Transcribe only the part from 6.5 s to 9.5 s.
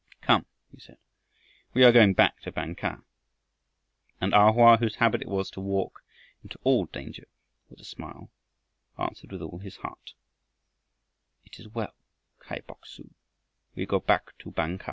all danger with a smile, answered with